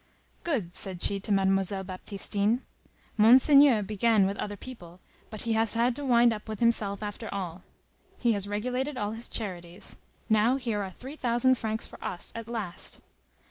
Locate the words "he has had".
5.43-5.95